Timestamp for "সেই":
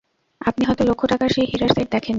1.29-1.47